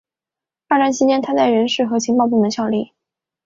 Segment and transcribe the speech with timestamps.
[0.67, 2.91] 二战期间他在人事和情报部门效力。